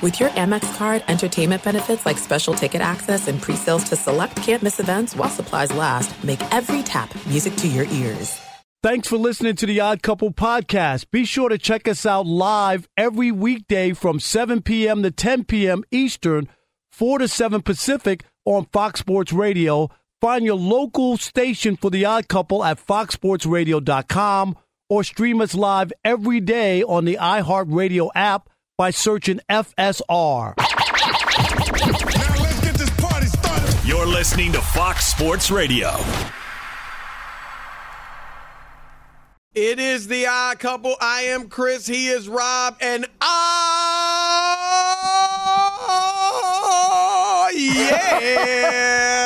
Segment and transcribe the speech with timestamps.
[0.00, 4.78] With your Amex card, entertainment benefits like special ticket access and pre-sales to select campus
[4.78, 8.40] events while supplies last, make every tap music to your ears.
[8.80, 11.10] Thanks for listening to the Odd Couple podcast.
[11.10, 15.02] Be sure to check us out live every weekday from 7 p.m.
[15.02, 15.82] to 10 p.m.
[15.90, 16.48] Eastern,
[16.92, 19.90] 4 to 7 Pacific on Fox Sports Radio.
[20.20, 24.56] Find your local station for the Odd Couple at foxsportsradio.com
[24.88, 30.54] or stream us live every day on the iHeartRadio app by searching FSR.
[33.86, 35.96] You're listening to Fox Sports Radio.
[39.54, 40.94] It is the odd couple.
[41.00, 41.86] I am Chris.
[41.86, 42.76] He is Rob.
[42.80, 43.38] And oh,
[47.56, 49.17] yeah.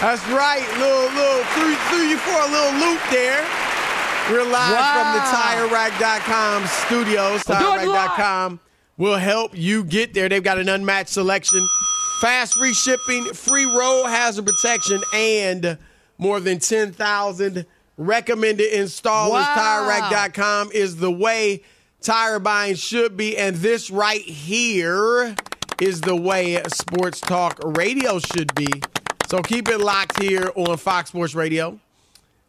[0.00, 0.60] That's right.
[0.78, 3.42] Little, little, threw, threw you for a little loop there.
[4.30, 5.02] We're live Wow.
[5.02, 7.42] from the TireRack.com studios.
[7.44, 8.60] TireRack.com
[8.98, 10.28] will help you get there.
[10.28, 11.66] They've got an unmatched selection,
[12.20, 15.78] fast free shipping, free road hazard protection, and
[16.18, 17.64] more than 10,000
[17.96, 19.30] recommended installers.
[19.30, 19.54] Wow.
[20.10, 21.62] TireRack.com is the way
[22.02, 23.36] tire buying should be.
[23.38, 25.34] And this right here
[25.80, 28.66] is the way sports talk radio should be.
[29.28, 31.80] So keep it locked here on Fox Sports Radio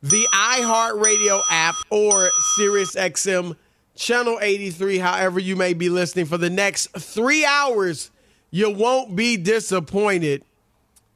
[0.03, 2.29] the iHeartRadio app or
[2.59, 3.55] SiriusXM
[3.95, 8.11] channel 83, however you may be listening for the next three hours.
[8.51, 10.43] You won't be disappointed.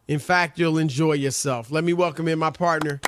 [0.07, 1.71] In fact, you'll enjoy yourself.
[1.71, 2.99] Let me welcome in my partner,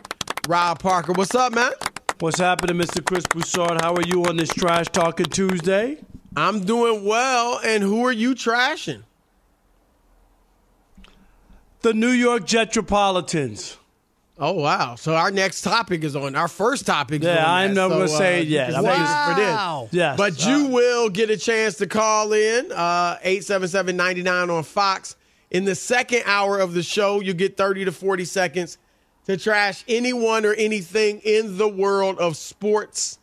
[0.48, 1.12] Rob Parker.
[1.14, 1.72] What's up, man?
[2.20, 3.04] What's happening, Mr.
[3.04, 3.82] Chris Broussard?
[3.82, 5.98] How are you on this Trash Talking Tuesday?
[6.38, 7.60] I'm doing well.
[7.66, 9.04] And who are you trashing?
[11.84, 13.78] The New York Jetropolitans.
[14.40, 14.96] Oh wow!
[14.96, 16.34] So our next topic is on.
[16.36, 17.22] Our first topic.
[17.22, 17.82] is Yeah, on I'm that.
[17.82, 18.74] not gonna So, say it yet.
[18.74, 19.54] I'm save for this.
[19.56, 19.90] Wow.
[19.92, 20.18] Yes.
[20.18, 25.18] But you will get a chance to call in uh 877-99 on Fox.
[25.52, 28.78] In the second hour of the show, you get 30 to 40 seconds
[29.28, 33.20] to trash anyone or anything in the world of sports.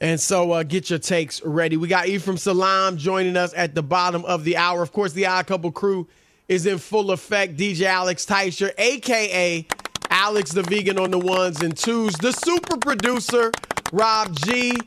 [0.00, 1.76] And so uh, get your takes ready.
[1.76, 4.82] We got Ephraim Salaam joining us at the bottom of the hour.
[4.82, 6.08] Of course, the Odd Couple crew
[6.48, 7.56] is in full effect.
[7.56, 9.66] DJ Alex Teicher, a.k.a.
[10.10, 12.14] Alex the Vegan on the ones and twos.
[12.14, 13.50] The super producer,
[13.92, 14.78] Rob G,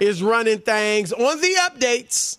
[0.00, 2.38] is running things on the updates.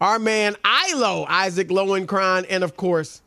[0.00, 0.56] Our man,
[0.90, 3.22] Ilo, Isaac Lowenkron, and of course,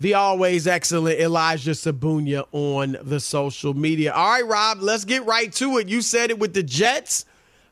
[0.00, 4.12] the always excellent Elijah Sabunia on the social media.
[4.12, 5.88] All right, Rob, let's get right to it.
[5.88, 7.24] You said it with the Jets.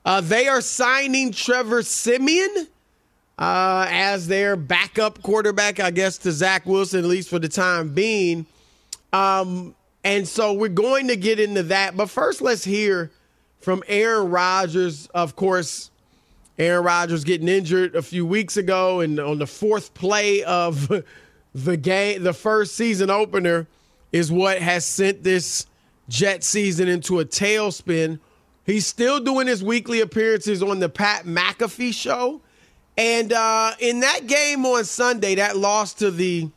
[0.04, 2.69] Uh, they are signing Trevor Siemian
[3.38, 7.94] uh, as their backup quarterback, I guess, to Zach Wilson, at least for the time
[7.94, 8.46] being.
[9.12, 9.74] Um,
[10.04, 11.96] and so we're going to get into that.
[11.96, 13.10] But first, let's hear
[13.60, 15.08] from Aaron Rodgers.
[15.14, 15.90] Of course,
[16.58, 20.92] Aaron Rodgers getting injured a few weeks ago, and on the fourth play of
[21.54, 23.66] the game, the first season opener,
[24.12, 25.66] is what has sent this
[26.08, 28.20] Jet season into a tailspin.
[28.66, 32.40] He's still doing his weekly appearances on the Pat McAfee show.
[32.96, 36.49] And uh, in that game on Sunday, that loss to the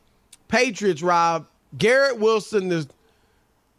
[0.48, 1.48] Patriots, Rob,
[1.78, 2.88] Garrett Wilson, the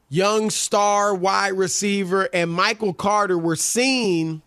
[0.08, 4.42] young star wide receiver, and Michael Carter were seen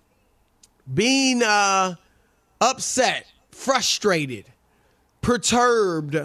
[0.93, 1.95] being uh,
[2.59, 4.45] upset, frustrated,
[5.21, 6.17] perturbed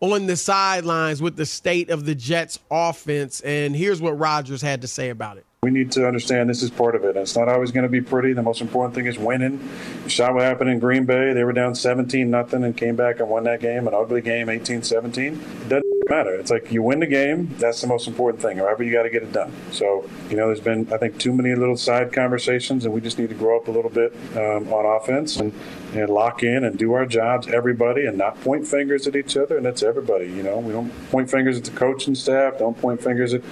[0.00, 3.40] on the sidelines with the state of the Jets offense.
[3.40, 5.46] And here's what Rodgers had to say about it.
[5.64, 7.16] We need to understand this is part of it.
[7.16, 8.32] It's not always going to be pretty.
[8.32, 9.60] The most important thing is winning.
[10.02, 11.34] You saw what happened in Green Bay.
[11.34, 14.48] They were down 17 nothing and came back and won that game, an ugly game,
[14.48, 15.40] 18-17.
[15.62, 16.34] It doesn't matter.
[16.34, 18.58] It's like you win the game, that's the most important thing.
[18.58, 19.52] However, you got to get it done.
[19.70, 23.18] So, you know, there's been, I think, too many little side conversations, and we just
[23.18, 25.52] need to grow up a little bit um, on offense and,
[25.94, 29.56] and lock in and do our jobs, everybody, and not point fingers at each other.
[29.56, 30.58] And that's everybody, you know.
[30.58, 33.42] We don't point fingers at the coaching staff, don't point fingers at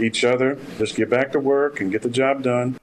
[0.00, 0.58] each other.
[0.78, 2.78] Just get back to work and get the job done.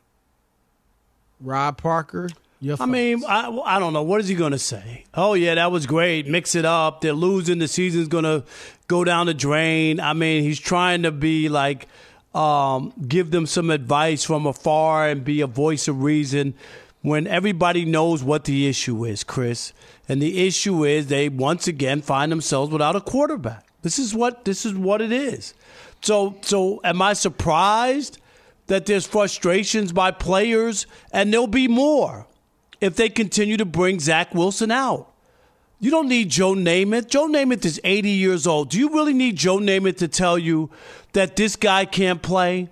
[1.39, 2.29] Rob Parker,
[2.63, 4.03] your I mean, I, I don't know.
[4.03, 5.03] What is he going to say?
[5.13, 6.27] Oh, yeah, that was great.
[6.27, 7.01] Mix it up.
[7.01, 7.59] They're losing.
[7.59, 8.45] The season's going to
[8.87, 9.99] go down the drain.
[9.99, 11.87] I mean, he's trying to be like,
[12.33, 16.55] um, give them some advice from afar and be a voice of reason
[17.01, 19.73] when everybody knows what the issue is, Chris.
[20.09, 23.67] And the issue is they once again find themselves without a quarterback.
[23.81, 25.53] This is what this is what it is.
[26.01, 28.17] So so am I surprised
[28.67, 32.27] that there's frustrations by players and there'll be more
[32.79, 35.12] if they continue to bring Zach Wilson out.
[35.83, 37.09] You don't need Joe Namath.
[37.09, 38.69] Joe Namath is 80 years old.
[38.69, 40.69] Do you really need Joe Namath to tell you
[41.11, 42.69] that this guy can't play?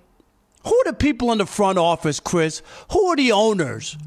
[0.64, 2.62] Who are the people in the front office, Chris?
[2.90, 3.98] Who are the owners?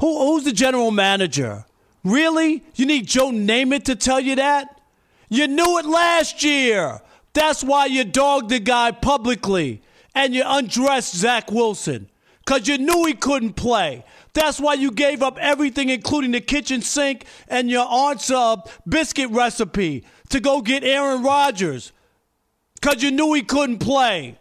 [0.00, 1.64] Who, who's the general manager?
[2.04, 2.62] Really?
[2.74, 4.78] You need Joe Namath to tell you that?
[5.30, 7.00] You knew it last year.
[7.32, 9.80] That's why you dogged the guy publicly
[10.14, 12.10] and you undressed Zach Wilson
[12.44, 14.04] because you knew he couldn't play.
[14.32, 18.56] That's why you gave up everything, including the kitchen sink and your aunt's uh,
[18.86, 21.92] biscuit recipe, to go get Aaron Rodgers
[22.80, 24.38] because you knew he couldn't play.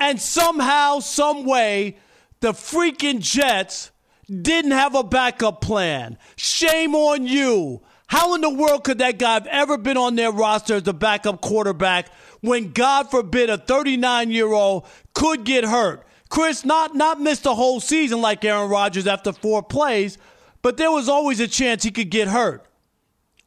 [0.00, 1.96] And somehow, some way,
[2.40, 3.90] the freaking Jets
[4.30, 6.18] didn't have a backup plan.
[6.36, 7.82] Shame on you.
[8.06, 10.92] How in the world could that guy have ever been on their roster as a
[10.92, 12.10] backup quarterback
[12.40, 16.06] when, God forbid, a 39 year old could get hurt?
[16.28, 20.18] Chris, not, not miss the whole season like Aaron Rodgers after four plays,
[20.62, 22.66] but there was always a chance he could get hurt.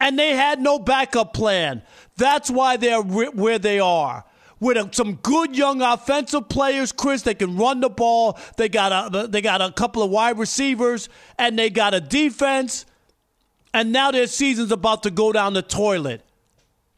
[0.00, 1.82] And they had no backup plan.
[2.16, 4.24] That's why they're where they are
[4.62, 7.22] with uh, some good young offensive players, Chris.
[7.22, 8.38] They can run the ball.
[8.56, 12.86] They got a they got a couple of wide receivers, and they got a defense.
[13.74, 16.22] And now their season's about to go down the toilet.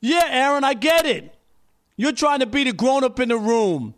[0.01, 1.35] Yeah, Aaron, I get it.
[1.97, 3.95] You're trying to be the grown up in the room,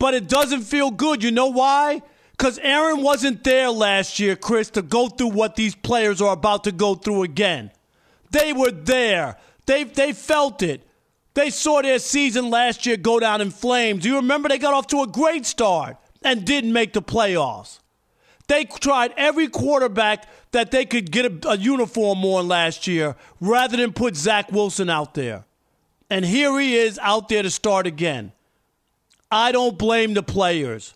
[0.00, 1.22] but it doesn't feel good.
[1.22, 2.02] You know why?
[2.32, 6.64] Because Aaron wasn't there last year, Chris, to go through what these players are about
[6.64, 7.70] to go through again.
[8.30, 9.36] They were there.
[9.66, 10.86] They they felt it.
[11.34, 14.02] They saw their season last year go down in flames.
[14.02, 17.78] Do you remember they got off to a great start and didn't make the playoffs?
[18.48, 23.76] They tried every quarterback that they could get a, a uniform on last year rather
[23.76, 25.44] than put Zach Wilson out there.
[26.08, 28.32] And here he is out there to start again.
[29.30, 30.94] I don't blame the players.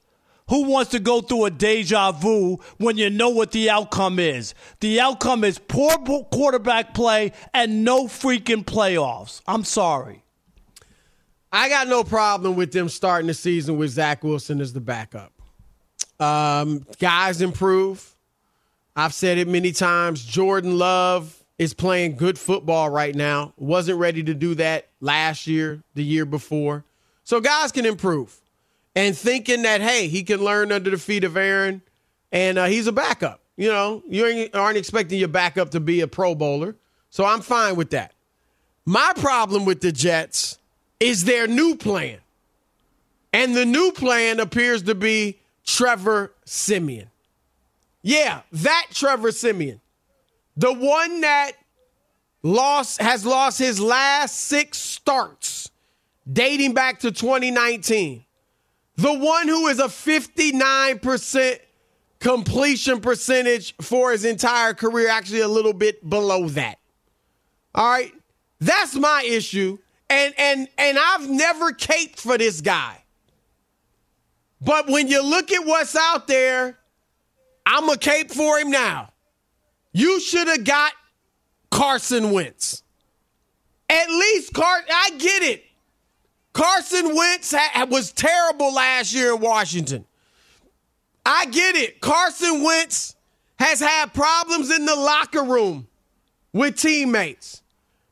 [0.50, 4.54] Who wants to go through a deja vu when you know what the outcome is?
[4.80, 9.40] The outcome is poor quarterback play and no freaking playoffs.
[9.46, 10.22] I'm sorry.
[11.50, 15.32] I got no problem with them starting the season with Zach Wilson as the backup.
[16.20, 18.14] Um, guys improve.
[18.96, 20.24] I've said it many times.
[20.24, 23.54] Jordan Love is playing good football right now.
[23.56, 26.84] Wasn't ready to do that last year, the year before.
[27.24, 28.38] So guys can improve.
[28.94, 31.82] And thinking that, hey, he can learn under the feet of Aaron
[32.30, 33.40] and uh, he's a backup.
[33.56, 36.76] You know, you aren't expecting your backup to be a Pro Bowler.
[37.10, 38.12] So I'm fine with that.
[38.84, 40.58] My problem with the Jets
[41.00, 42.18] is their new plan.
[43.32, 47.08] And the new plan appears to be Trevor Siemian.
[48.02, 49.80] Yeah, that Trevor Siemian.
[50.56, 51.52] The one that
[52.42, 55.70] lost has lost his last 6 starts
[56.30, 58.24] dating back to 2019.
[58.96, 61.58] The one who is a 59%
[62.20, 66.78] completion percentage for his entire career, actually a little bit below that.
[67.74, 68.12] All right?
[68.60, 69.78] That's my issue
[70.14, 73.02] and and and I've never caped for this guy.
[74.60, 76.78] But when you look at what's out there,
[77.66, 79.10] I'm a cape for him now.
[79.92, 80.92] You should have got
[81.70, 82.82] Carson Wentz.
[83.88, 85.64] At least Car I get it.
[86.54, 90.06] Carson Wentz ha- was terrible last year in Washington.
[91.26, 92.00] I get it.
[92.00, 93.16] Carson Wentz
[93.58, 95.86] has had problems in the locker room
[96.52, 97.62] with teammates.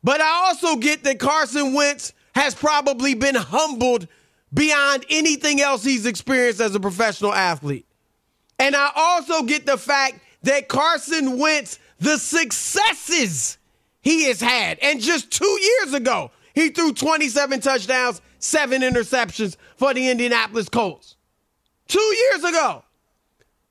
[0.05, 4.09] But I also get that Carson Wentz has probably been humbled
[4.53, 7.87] beyond anything else he's experienced as a professional athlete.
[8.59, 13.59] And I also get the fact that Carson Wentz, the successes
[14.01, 19.95] he has had, and just two years ago, he threw 27 touchdowns, seven interceptions for
[19.95, 21.17] the Indianapolis Colts.
[21.89, 22.85] Two years ago.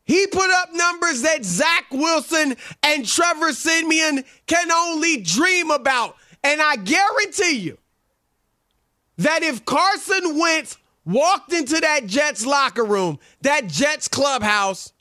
[0.04, 6.18] He put up numbers that Zach Wilson and Trevor Siemian can only dream about.
[6.44, 7.78] And I guarantee you,
[9.18, 14.92] that if Carson Wentz walked into that Jets locker room, that Jets clubhouse,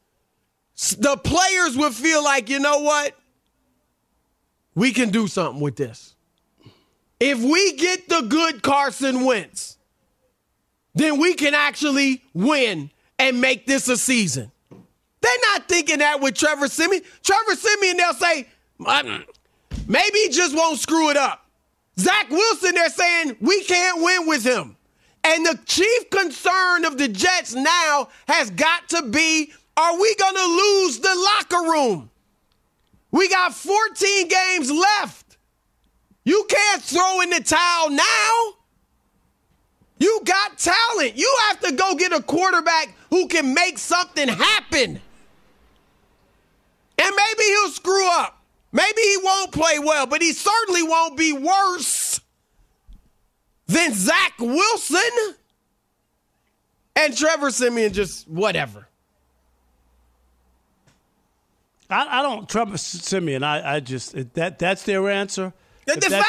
[0.98, 3.16] the players would feel like, you know what?
[4.74, 6.14] We can do something with this.
[7.20, 9.76] If we get the good Carson Wentz,
[10.94, 14.50] then we can actually win and make this a season.
[15.20, 17.02] They're not thinking that with Trevor Siemian.
[17.22, 18.48] Trevor Siemian, they'll say,
[18.80, 19.24] mm,
[19.86, 21.44] maybe he just won't screw it up.
[21.98, 24.76] Zach Wilson, they're saying we can't win with him.
[25.22, 30.34] And the chief concern of the Jets now has got to be are we going
[30.34, 32.10] to lose the locker room?
[33.10, 35.29] We got 14 games left.
[36.30, 38.54] You can't throw in the towel now.
[39.98, 41.16] You got talent.
[41.16, 45.00] You have to go get a quarterback who can make something happen.
[46.98, 48.40] And maybe he'll screw up.
[48.70, 52.20] Maybe he won't play well, but he certainly won't be worse
[53.66, 55.34] than Zach Wilson
[56.94, 57.92] and Trevor Siemian.
[57.92, 58.86] Just whatever.
[61.90, 63.42] I, I don't Trevor Siemian.
[63.42, 65.52] I, I just that that's their answer.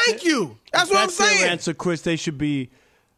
[0.06, 0.58] Thank you.
[0.72, 1.50] That's what that's I'm saying.
[1.50, 2.02] Answer, Chris.
[2.02, 2.70] They should be.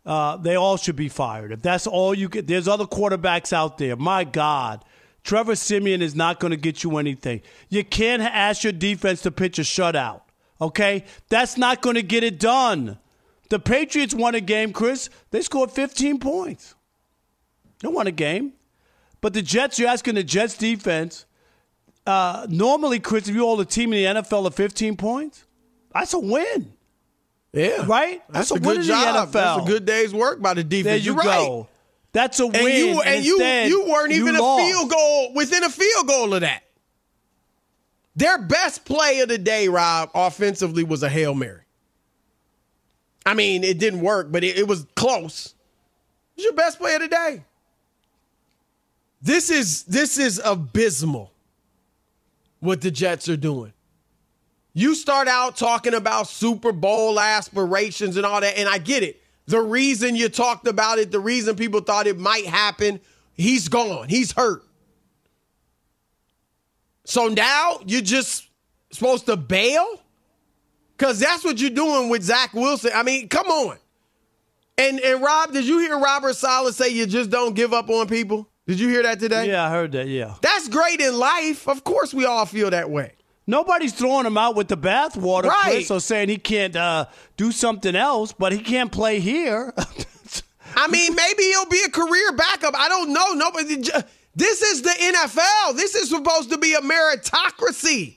[0.05, 1.51] Uh, they all should be fired.
[1.51, 3.97] If that's all you get, there's other quarterbacks out there.
[3.97, 4.85] My God,
[5.23, 7.41] Trevor Siemian is not going to get you anything.
[7.71, 10.21] You can't ask your defense to pitch a shutout.
[10.61, 12.99] Okay, that's not going to get it done.
[13.49, 15.09] The Patriots won a game, Chris.
[15.31, 16.75] They scored 15 points.
[17.81, 18.53] They won a game,
[19.21, 19.79] but the Jets.
[19.79, 21.27] You're asking the Jets defense.
[22.07, 25.47] Uh, normally, Chris, if you hold a team in the NFL of 15 points,
[25.95, 26.73] that's a win.
[27.53, 27.87] Yeah.
[27.87, 28.23] Right?
[28.29, 29.33] That's, That's a a, win good job.
[29.33, 30.85] That's a good day's work by the defense.
[30.85, 31.59] There you You're go.
[31.59, 31.67] right.
[32.13, 32.57] That's a win.
[32.57, 34.65] And you and you instead, you weren't even you a lost.
[34.65, 36.63] field goal within a field goal of that.
[38.17, 41.63] Their best play of the day, Rob, offensively was a Hail Mary.
[43.27, 45.55] I mean, it didn't work, but it, it was close.
[46.37, 47.43] It was your best play of the day.
[49.23, 51.33] This is this is abysmal
[52.61, 53.73] what the Jets are doing.
[54.75, 59.23] You start out talking about Super Bowl aspirations and all that, and I get it.
[59.47, 63.01] The reason you talked about it, the reason people thought it might happen,
[63.35, 64.09] he's gone.
[64.09, 64.65] He's hurt.
[67.05, 68.49] So now you're just
[68.91, 70.01] supposed to bail?
[70.97, 72.93] Because that's what you're doing with Zach Wilson.
[72.95, 73.79] I mean, come on.
[74.79, 78.09] And and Rob, did you hear Robert Saleh say you just don't give up on
[78.09, 78.49] people?
[78.67, 79.49] Did you hear that today?
[79.49, 80.09] Yeah, I heard that.
[80.09, 80.35] Yeah.
[80.41, 81.69] That's great in life.
[81.69, 83.13] Of course, we all feel that way.
[83.47, 85.65] Nobody's throwing him out with the bathwater, Right.
[85.73, 89.75] Chris, or saying he can't uh, do something else, but he can't play here.
[90.77, 92.75] I mean, maybe he'll be a career backup.
[92.77, 93.33] I don't know.
[93.35, 93.77] Nobody.
[94.35, 95.77] This is the NFL.
[95.77, 98.17] This is supposed to be a meritocracy.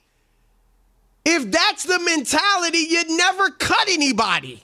[1.26, 4.64] If that's the mentality, you'd never cut anybody.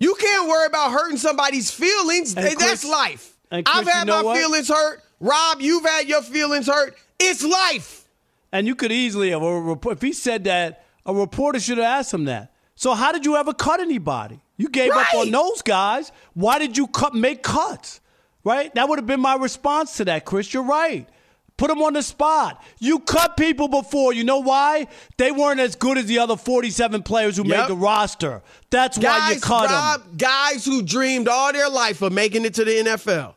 [0.00, 2.34] You can't worry about hurting somebody's feelings.
[2.34, 3.36] Chris- that's life.
[3.50, 4.36] Chris, I've had you know my what?
[4.36, 5.00] feelings hurt.
[5.20, 6.96] Rob, you've had your feelings hurt.
[7.18, 8.04] It's life.
[8.52, 9.96] And you could easily have a report.
[9.96, 12.52] If he said that, a reporter should have asked him that.
[12.74, 14.40] So how did you ever cut anybody?
[14.56, 16.12] You gave up on those guys.
[16.34, 18.00] Why did you cut make cuts?
[18.44, 18.74] Right?
[18.74, 20.52] That would have been my response to that, Chris.
[20.54, 21.08] You're right.
[21.56, 22.62] Put them on the spot.
[22.78, 24.12] You cut people before.
[24.12, 24.86] You know why?
[25.16, 27.58] They weren't as good as the other 47 players who Yep.
[27.58, 28.42] made the roster.
[28.70, 29.72] That's why you Guys, cut them.
[29.72, 33.34] Rob, guys who dreamed all their life of making it to the NFL.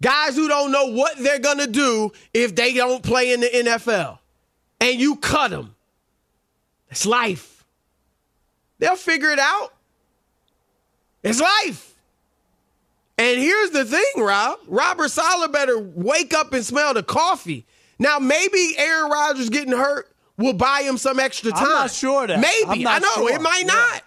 [0.00, 3.48] Guys who don't know what they're going to do if they don't play in the
[3.54, 4.18] NFL.
[4.82, 5.76] And you cut them.
[6.90, 7.64] It's life.
[8.80, 9.72] They'll figure it out.
[11.22, 11.94] It's life.
[13.16, 14.58] And here's the thing, Rob.
[14.66, 17.64] Robert Saleh better wake up and smell the coffee.
[18.00, 21.64] Now, maybe Aaron Rodgers getting hurt will buy him some extra time.
[21.64, 22.40] I'm not sure that.
[22.40, 22.84] Maybe.
[22.84, 23.08] I know.
[23.14, 23.32] sure.
[23.32, 24.02] It might not.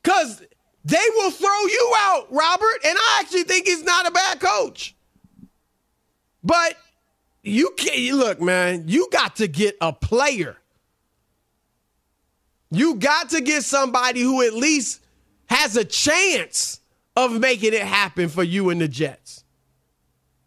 [0.00, 0.40] Because
[0.84, 2.84] they will throw you out, Robert.
[2.84, 4.94] And I actually think he's not a bad coach.
[6.44, 6.76] But
[7.44, 10.56] you can't look, man, you got to get a player.
[12.70, 15.00] You got to get somebody who at least
[15.46, 16.80] has a chance
[17.14, 19.44] of making it happen for you and the Jets.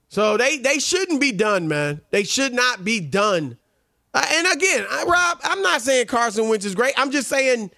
[0.10, 2.02] So they they shouldn't be done, man.
[2.10, 3.58] They should not be done.
[4.14, 6.94] Uh, and again, I, Rob, I'm not saying Carson Wentz is great.
[6.98, 7.70] I'm just saying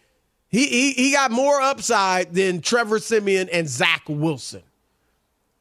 [0.47, 4.63] he, he he got more upside than Trevor Siemian and Zach Wilson.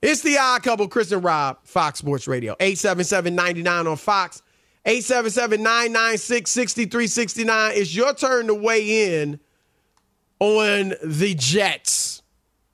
[0.01, 2.55] It's the odd couple, Chris and Rob, Fox Sports Radio.
[2.61, 4.43] 877-99 on Fox.
[4.87, 7.77] 877-996-6369.
[7.77, 9.39] It's your turn to weigh in
[10.39, 12.23] on the Jets.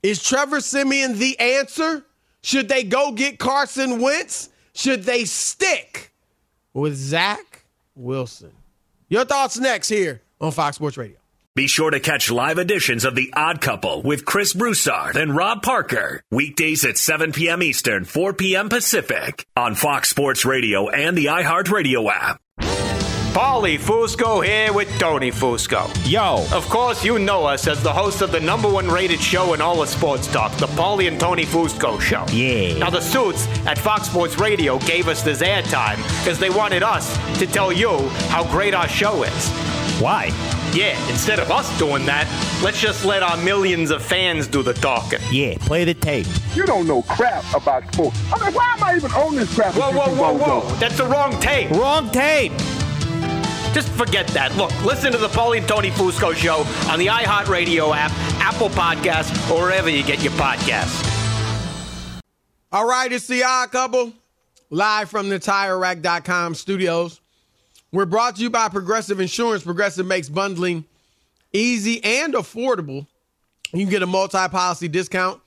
[0.03, 2.05] Is Trevor Siemian the answer?
[2.43, 4.51] Should they go get Carson Wentz?
[4.75, 6.13] Should they stick
[6.75, 7.65] with Zach
[7.95, 8.53] Wilson?
[9.09, 11.17] Your thoughts next here on Fox Sports Radio.
[11.57, 15.63] Be sure to catch live editions of The Odd Couple with Chris Broussard and Rob
[15.63, 16.21] Parker.
[16.33, 17.63] Weekdays at 7 p.m.
[17.63, 18.69] Eastern, 4 p.m.
[18.69, 22.41] Pacific on Fox Sports Radio and the iHeartRadio app.
[22.59, 25.89] Paulie Fusco here with Tony Fusco.
[26.11, 26.45] Yo.
[26.53, 29.61] Of course, you know us as the host of the number one rated show in
[29.61, 32.27] all of sports talk, the Paulie and Tony Fusco Show.
[32.33, 32.79] Yeah.
[32.79, 37.17] Now, the suits at Fox Sports Radio gave us this airtime because they wanted us
[37.39, 39.84] to tell you how great our show is.
[40.01, 40.27] Why?
[40.73, 42.27] Yeah, instead of us doing that,
[42.63, 45.21] let's just let our millions of fans do the talking.
[45.31, 46.27] Yeah, play the tape.
[46.55, 48.19] You don't know crap about sports.
[48.33, 49.75] I mean, why am I even on this crap?
[49.75, 50.75] Whoa, whoa, whoa, whoa.
[50.77, 51.71] That's the wrong tape.
[51.71, 52.53] Wrong tape.
[53.73, 54.57] Just forget that.
[54.57, 56.59] Look, listen to the Paulie and Tony Fusco show
[56.91, 61.11] on the iHeartRadio app, Apple Podcasts, or wherever you get your podcasts.
[62.71, 64.13] All right, it's the odd couple
[64.71, 67.21] live from the TireRack.com studios.
[67.95, 69.63] We're brought to you by Progressive Insurance.
[69.63, 70.85] Progressive makes bundling
[71.53, 73.07] easy and affordable.
[73.73, 75.41] You can get a multi policy discount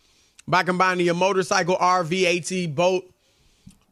[0.48, 3.12] by combining your motorcycle, RV, AT, boat,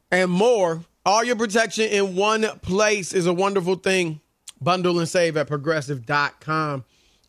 [0.09, 0.79] and more.
[1.05, 4.21] All your protection in one place is a wonderful thing.
[4.61, 6.85] Bundle and save at progressive.com.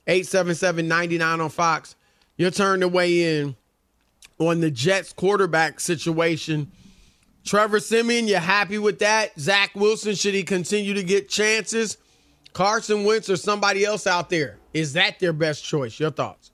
[0.06, 1.96] 877 99 on Fox.
[2.36, 3.56] Your turn to weigh in
[4.38, 6.70] on the Jets quarterback situation.
[7.46, 9.38] Trevor Siemian, you happy with that?
[9.38, 11.96] Zach Wilson, should he continue to get chances?
[12.52, 14.58] Carson Wentz or somebody else out there?
[14.74, 15.98] Is that their best choice?
[16.00, 16.50] Your thoughts?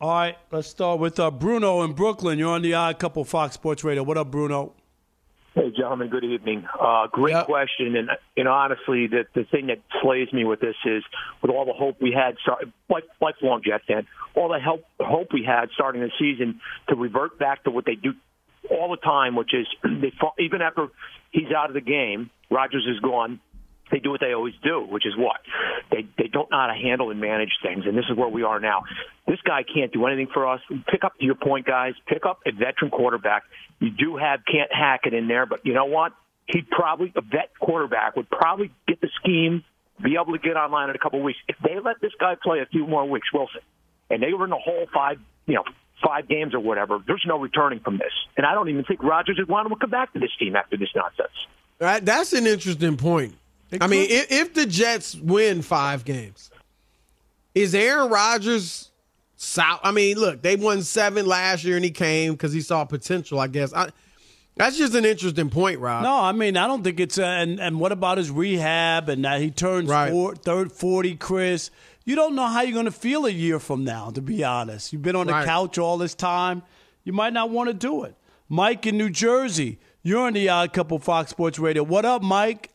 [0.00, 2.38] All right, let's start with uh, Bruno in Brooklyn.
[2.38, 4.02] You're on the Odd Couple Fox Sports Radio.
[4.02, 4.72] What up, Bruno?
[5.54, 6.08] Hey, gentlemen.
[6.08, 6.66] Good evening.
[6.78, 7.46] Uh, great Yep.
[7.46, 11.02] question, and you know, honestly, the the thing that slays me with this is,
[11.40, 15.28] with all the hope we had, start, like lifelong Jet fan, all the help hope
[15.32, 18.12] we had starting the season to revert back to what they do
[18.70, 20.88] all the time, which is they even after
[21.30, 23.40] he's out of the game, Rodgers is gone.
[23.90, 25.36] They do what they always do, which is what
[25.90, 28.42] they they don't know how to handle and manage things, and this is where we
[28.42, 28.82] are now.
[29.26, 30.60] This guy can't do anything for us.
[30.90, 31.94] Pick up to your point, guys.
[32.06, 33.44] Pick up a veteran quarterback.
[33.80, 36.12] You do have can't hack it in there, but you know what?
[36.46, 39.64] He'd probably a vet quarterback would probably get the scheme,
[40.02, 41.38] be able to get online in a couple of weeks.
[41.48, 43.62] If they let this guy play a few more weeks, Wilson,
[44.10, 45.64] and they were in the whole five, you know,
[46.04, 48.12] five games or whatever, there's no returning from this.
[48.36, 50.56] And I don't even think Rodgers would want him to come back to this team
[50.56, 51.30] after this nonsense.
[51.80, 53.34] Right, that's an interesting point.
[53.80, 56.50] I mean, if, if the Jets win five games,
[57.54, 58.90] is Aaron Rodgers
[59.36, 59.80] south?
[59.82, 63.40] I mean, look, they won seven last year and he came because he saw potential,
[63.40, 63.72] I guess.
[63.74, 63.88] I,
[64.56, 66.02] that's just an interesting point, Rob.
[66.02, 67.18] No, I mean, I don't think it's.
[67.18, 70.10] Uh, and, and what about his rehab and that he turns Right.
[70.10, 71.70] four, third 40, Chris?
[72.06, 74.92] You don't know how you're going to feel a year from now, to be honest.
[74.92, 76.62] You've been on the couch all this time.
[77.02, 78.14] You might not want to do it.
[78.48, 81.82] Mike in New Jersey, you're on the Odd Couple Fox Sports Radio.
[81.82, 82.70] What up, Mike?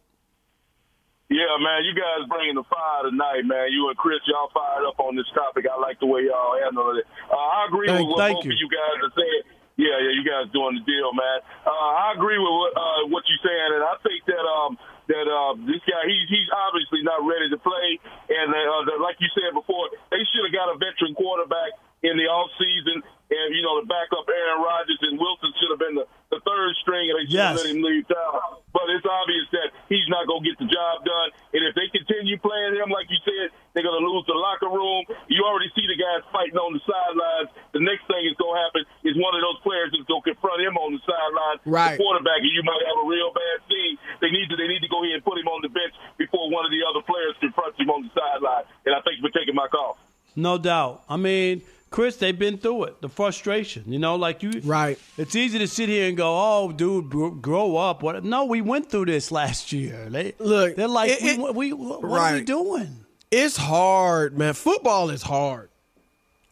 [1.29, 3.71] Yeah, man, you guys bringing the fire tonight, man.
[3.71, 5.63] You and Chris, y'all fired up on this topic.
[5.65, 7.05] I like the way y'all handle it.
[7.31, 8.51] Uh, I agree Thank- with what thank both you.
[8.51, 9.43] of you guys are saying.
[9.81, 11.41] Yeah, yeah, you guys doing the deal, man.
[11.65, 14.77] Uh, I agree with what uh, what you're saying, and I think that um
[15.09, 17.97] that uh, this guy he's he's obviously not ready to play,
[18.29, 21.73] and uh, that, like you said before, they should have got a veteran quarterback
[22.05, 23.01] in the off season,
[23.33, 26.39] and you know to back up Aaron Rodgers and Wilson should have been the, the
[26.45, 27.65] third string, and they should have Yes.
[27.65, 28.61] let him leave town.
[28.73, 31.29] But it's obvious that he's not going to get the job done.
[31.53, 34.71] And if they continue playing him, like you said, they're going to lose the locker
[34.71, 35.05] room.
[35.29, 37.53] You already see the guys fighting on the sidelines.
[37.77, 40.27] The next thing is going to happen is one of those players is going to
[40.33, 41.97] confront him on the sideline, Right.
[41.97, 43.97] the quarterback, and you might have a real bad scene.
[44.19, 46.51] They need to they need to go ahead and put him on the bench before
[46.51, 48.65] one of the other players confronts him on the sideline.
[48.85, 49.97] And I thank you for taking my call.
[50.35, 51.03] No doubt.
[51.09, 53.01] I mean, Chris, they've been through it.
[53.01, 54.61] The frustration, you know, like you.
[54.63, 54.97] Right.
[55.17, 58.23] It's easy to sit here and go, "Oh, dude, gr- grow up." What?
[58.23, 60.07] No, we went through this last year.
[60.09, 63.05] They Look, they're like, it- we, it- we, what are we doing?
[63.29, 64.53] It's hard, man.
[64.53, 65.69] Football is hard.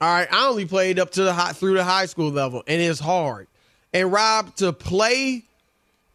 [0.01, 2.81] All right, I only played up to the high, through the high school level, and
[2.81, 3.48] it's hard.
[3.93, 5.45] And Rob, to play,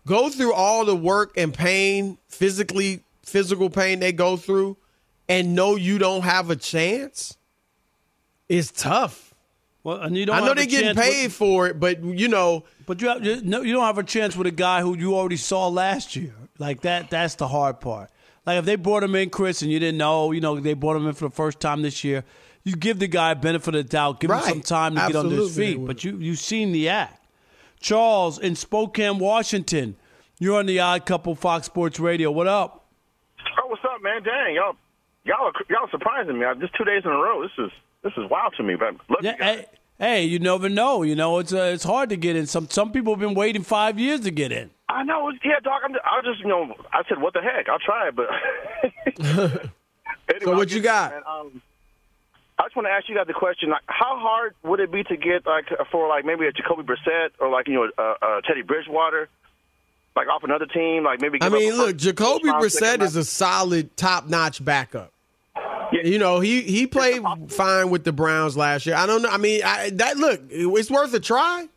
[0.06, 4.76] go through all the work and pain, physically, physical pain they go through,
[5.28, 7.36] and know you don't have a chance,
[8.48, 9.34] is tough.
[9.82, 10.36] Well, and you don't.
[10.36, 13.24] I know they're getting chance with- paid for it, but you know, But you, have,
[13.24, 16.16] you no, you don't have a chance with a guy who you already saw last
[16.16, 16.34] year.
[16.58, 18.10] Like that, that's the hard part.
[18.46, 20.96] Like if they brought him in, Chris, and you didn't know, you know, they brought
[20.96, 22.24] him in for the first time this year.
[22.62, 25.16] You give the guy a benefit of the doubt, give him some time to get
[25.16, 25.84] under his feet.
[25.86, 27.23] But you, you've seen the act.
[27.84, 29.96] Charles in Spokane, Washington.
[30.38, 32.30] You're on the Odd Couple Fox Sports Radio.
[32.30, 32.86] What up?
[33.62, 34.22] Oh, what's up, man?
[34.22, 34.74] Dang, y'all,
[35.24, 36.46] y'all, are, y'all are surprising me.
[36.46, 37.42] I, just two days in a row.
[37.42, 37.70] This is
[38.02, 38.74] this is wild to me.
[38.76, 39.66] But love Yeah, hey,
[39.98, 41.02] hey, you never know.
[41.02, 42.46] You know, it's uh, it's hard to get in.
[42.46, 44.70] Some some people have been waiting five years to get in.
[44.88, 45.30] I know.
[45.44, 45.82] Yeah, dog.
[45.84, 47.68] I'm just, I just, you know, I said, what the heck?
[47.68, 49.70] I'll try it, but.
[50.26, 51.12] Anyway, So what you got?
[51.12, 51.22] man.
[51.28, 51.62] Um,
[52.58, 55.02] I just want to ask you guys the question: like, how hard would it be
[55.04, 58.40] to get like for like maybe a Jacoby Brissett or like you know uh, uh,
[58.42, 59.28] Teddy Bridgewater,
[60.14, 61.38] like off another team, like maybe.
[61.40, 65.12] I give up mean, a look, Jacoby first Brissett is a solid, top-notch backup.
[65.92, 66.02] Yeah.
[66.04, 68.94] You know, he he played fine with the Browns last year.
[68.96, 69.28] I don't know.
[69.30, 71.68] I mean, I, that look, it's worth a try.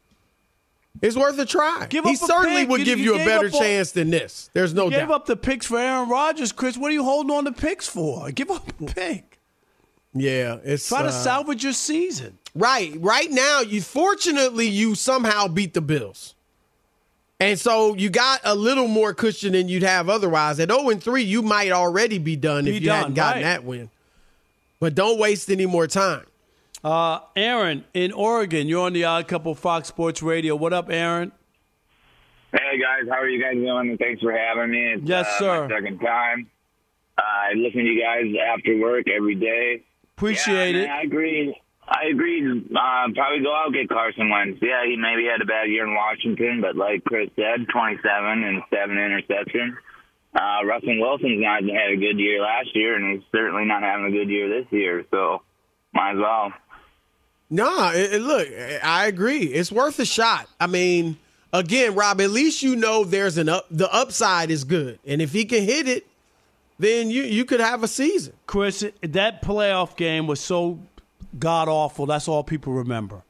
[1.01, 1.85] It's worth a try.
[1.89, 4.09] Give he up certainly would You- give you you a better up all- chance than
[4.09, 4.49] this.
[4.53, 5.11] There's no you gave doubt.
[5.11, 6.75] up the picks for Aaron Rodgers, Chris.
[6.77, 8.31] What are you holding on to picks for?
[8.31, 9.36] Give up a pick.
[10.19, 12.37] Yeah, it's Try to uh, salvage your season.
[12.55, 12.93] Right.
[12.97, 16.33] Right now, you fortunately you somehow beat the Bills.
[17.39, 20.59] And so you got a little more cushion than you'd have otherwise.
[20.59, 23.43] At 0 and 3, you might already be done Be if you done, hadn't gotten
[23.43, 23.49] right.
[23.49, 23.91] that win.
[24.79, 26.25] But don't waste any more time.
[26.83, 30.55] Uh, Aaron in Oregon, you're on the Odd Couple Fox Sports Radio.
[30.55, 31.31] What up, Aaron?
[32.51, 33.89] Hey guys, how are you guys doing?
[33.89, 34.93] And thanks for having me.
[34.93, 35.67] It's, Yes, uh, sir.
[35.67, 36.49] My second time.
[37.17, 38.25] Uh, I listen to you guys
[38.55, 39.83] after work every day.
[40.17, 40.87] Appreciate yeah, it.
[40.87, 41.61] man, I agree.
[41.87, 42.41] I agree.
[42.43, 44.59] Uh, probably go out get Carson Wentz.
[44.61, 48.61] Yeah, he maybe had a bad year in Washington, but like Chris said, 27 and
[48.69, 49.77] seven interceptions.
[50.35, 54.07] Uh, Russell Wilson's not had a good year last year, and he's certainly not having
[54.07, 55.05] a good year this year.
[55.11, 55.41] So,
[55.93, 56.51] might as well.
[57.49, 58.47] No, it, it- look,
[58.83, 59.43] I agree.
[59.43, 60.47] It's worth a shot.
[60.59, 61.17] I mean,
[61.53, 63.65] again, Rob, at least you know there's an up.
[63.71, 66.05] The upside is good, and if he can hit it,
[66.79, 68.33] then you you could have a season.
[68.45, 70.79] Chris, that playoff game was so
[71.39, 72.05] god awful.
[72.05, 73.23] That's all people remember.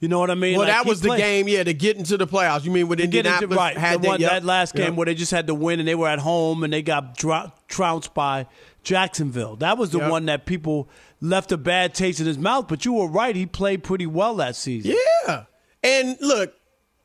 [0.00, 0.56] You know what I mean?
[0.56, 2.64] well, Like, that was the game, yeah, to get into the playoffs.
[2.64, 4.94] You mean when get into Indianapolis right had the one, yep, that last game yep.
[4.94, 7.52] where they just had to win and they were at home and they got dro-
[7.68, 8.46] trounced by
[8.82, 9.56] Jacksonville.
[9.56, 10.10] That was the Yep.
[10.10, 10.88] one that people
[11.20, 12.66] left a bad taste in his mouth.
[12.66, 14.96] But you were right; he played pretty well that season.
[15.26, 15.44] Yeah.
[15.82, 16.54] And look,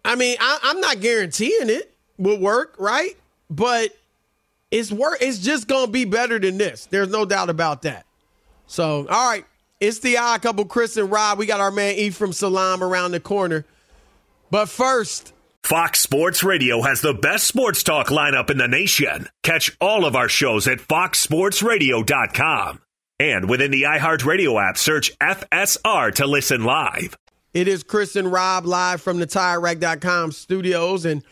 [0.05, 3.17] I mean, I, I'm not guaranteeing it will work, right?
[3.49, 3.91] But
[4.75, 5.17] it's work.
[5.21, 6.85] It's just gonna be better than this.
[6.87, 8.05] There's no doubt about that.
[8.67, 9.45] So, all right,
[9.79, 11.39] it's the odd couple, Chris and Rob.
[11.39, 13.65] We got our man Ephraim Salaam around the corner.
[14.51, 15.33] But first,
[15.63, 19.29] Fox Sports Radio has the best sports talk lineup in the nation.
[19.43, 22.81] Catch all of our shows at foxsportsradio.com.
[23.17, 27.17] And within the iHeartRadio app, search FSR to listen live.
[27.53, 31.23] It is Chris and Rob live from the TireRack.com studios, and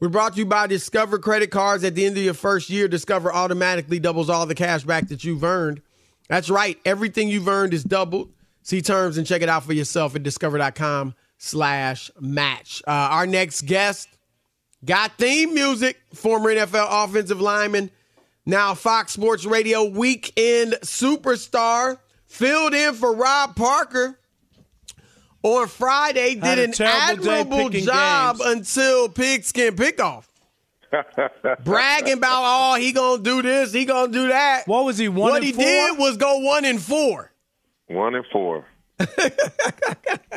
[0.00, 1.84] we're brought to you by Discover Credit Cards.
[1.84, 5.24] At the end of your first year, Discover automatically doubles all the cash back that
[5.24, 5.80] you've earned.
[6.28, 6.78] That's right.
[6.84, 8.32] Everything you've earned is doubled.
[8.62, 12.82] See terms and check it out for yourself at discover.com slash match.
[12.86, 14.08] Uh, our next guest
[14.84, 17.90] got theme music, former NFL offensive lineman,
[18.46, 24.18] now Fox Sports Radio weekend superstar, filled in for Rob Parker
[25.44, 28.50] on Friday, did an admirable job games.
[28.50, 30.24] until pigskin pickoff.
[31.64, 34.66] Bragging about, oh, he gonna do this, he gonna do that.
[34.66, 35.08] What was he?
[35.08, 35.64] One what and he four?
[35.64, 37.30] did was go one and four.
[37.88, 38.64] One and four.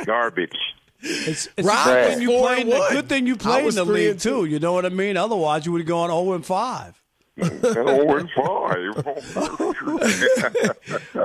[0.04, 0.52] Garbage.
[1.00, 2.60] It's, it's Rob a good thing you four played.
[2.62, 4.44] in the- Good thing you played in the three league too.
[4.46, 5.16] You know what I mean?
[5.16, 6.97] Otherwise, you would have gone zero and five.
[7.40, 9.06] Oh and five.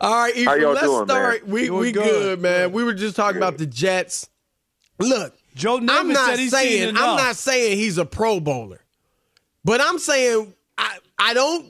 [0.02, 1.08] All right, Ephraim, How y'all let's doing, man?
[1.08, 1.47] start.
[1.47, 2.04] We Doing we good.
[2.04, 2.41] good.
[2.41, 2.71] man.
[2.71, 4.30] We were just talking about the Jets.
[4.99, 8.39] Look, Joe Namath I'm not said he's seen saying I'm not saying he's a Pro
[8.39, 8.82] Bowler,
[9.63, 11.65] but I'm saying I I don't.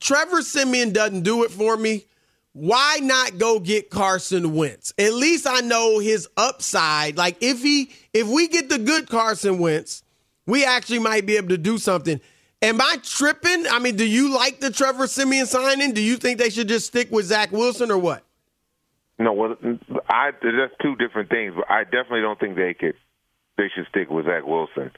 [0.00, 2.04] Trevor Siemian doesn't do it for me.
[2.52, 4.92] Why not go get Carson Wentz?
[4.98, 7.16] At least I know his upside.
[7.16, 10.02] Like if he if we get the good Carson Wentz,
[10.46, 12.20] we actually might be able to do something.
[12.60, 13.66] Am I tripping?
[13.70, 15.92] I mean, do you like the Trevor Siemian signing?
[15.92, 18.24] Do you think they should just stick with Zach Wilson or what?
[19.18, 19.56] No, well,
[20.08, 21.54] I that's two different things.
[21.56, 22.94] But I definitely don't think they could.
[23.56, 24.90] They should stick with Zach Wilson.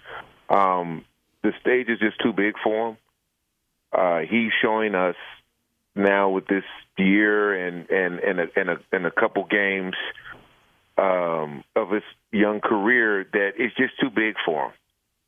[0.48, 1.04] Um,
[1.42, 2.96] the stage is just too big for him.
[3.92, 5.16] Uh, he's showing us
[5.94, 6.64] now with this
[6.96, 9.96] year and and and a, and a, and a couple games
[10.98, 14.72] um, of his young career that it's just too big for him.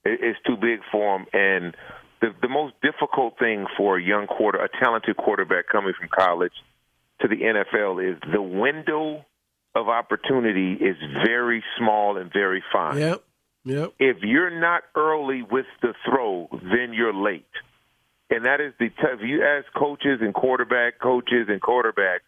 [0.04, 1.76] It, it's too big for him, and
[2.22, 6.52] the the most difficult thing for a young quarter, a talented quarterback coming from college
[7.20, 9.24] to the NFL is the window
[9.74, 12.98] of opportunity is very small and very fine.
[12.98, 13.24] Yep.
[13.64, 13.92] Yep.
[13.98, 17.44] If you're not early with the throw, then you're late.
[18.30, 19.20] And that is the tough.
[19.20, 22.22] If you ask coaches and quarterback coaches and quarterback,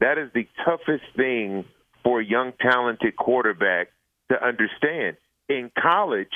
[0.00, 1.64] that is the toughest thing
[2.02, 3.88] for a young talented quarterback
[4.30, 5.16] to understand.
[5.48, 6.32] In college,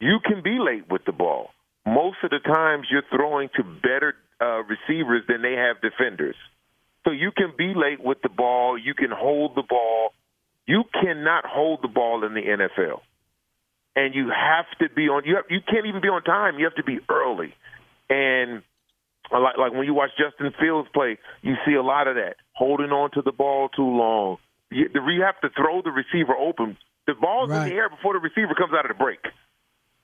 [0.00, 1.50] you can be late with the ball.
[1.88, 6.36] Most of the times, you're throwing to better uh, receivers than they have defenders.
[7.04, 8.76] So you can be late with the ball.
[8.78, 10.12] You can hold the ball.
[10.66, 13.00] You cannot hold the ball in the NFL,
[13.96, 15.22] and you have to be on.
[15.24, 16.58] You have, you can't even be on time.
[16.58, 17.54] You have to be early,
[18.10, 18.62] and
[19.32, 22.90] like like when you watch Justin Fields play, you see a lot of that holding
[22.90, 24.36] on to the ball too long.
[24.70, 26.76] You, you have to throw the receiver open.
[27.06, 27.64] The ball's Right.
[27.64, 29.20] in the air before the receiver comes out of the break.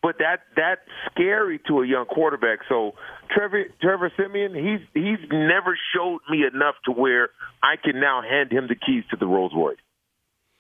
[0.05, 2.59] But that that's scary to a young quarterback.
[2.69, 2.93] So
[3.31, 7.31] Trevor Trevor Siemian, he's he's never showed me enough to where
[7.63, 9.79] I can now hand him the keys to the Rolls Royce.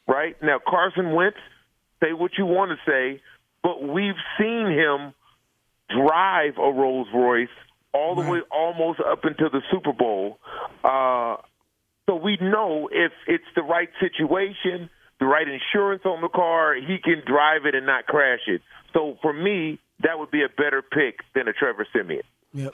[0.09, 1.37] Right now, Carson Wentz,
[2.02, 3.20] say what you want to say,
[3.62, 5.12] but we've seen him
[5.90, 7.48] drive a Rolls Royce
[7.92, 10.38] all the way almost up into the Super Bowl.
[10.83, 11.37] Uh,
[12.07, 14.88] so we know if it's the right situation,
[15.24, 18.60] the right insurance on the car, he can drive it and not crash it.
[18.92, 22.22] So for me, that would be a better pick than a Trevor Siemian.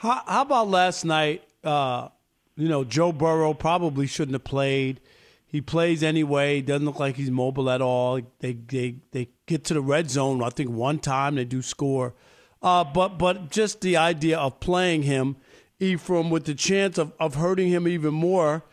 [0.01, 1.45] How, how about last night?
[1.63, 2.09] Uh,
[2.57, 5.01] you know, Joe Burrow probably shouldn't have played.
[5.47, 6.61] He plays anyway.
[6.61, 8.21] Doesn't look like he's mobile at all.
[8.41, 10.43] They they they get to the red zone.
[10.43, 12.15] I think one time they do score,
[12.63, 15.37] uh, but but just the idea of playing him,
[15.79, 18.65] Ephraim, with the chance of, of hurting him even more.